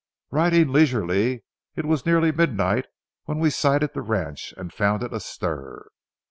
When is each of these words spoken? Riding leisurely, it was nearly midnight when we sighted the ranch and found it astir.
Riding 0.31 0.69
leisurely, 0.69 1.43
it 1.75 1.85
was 1.85 2.07
nearly 2.07 2.31
midnight 2.31 2.87
when 3.25 3.37
we 3.37 3.51
sighted 3.51 3.93
the 3.93 4.01
ranch 4.01 4.51
and 4.57 4.73
found 4.73 5.03
it 5.03 5.13
astir. 5.13 5.89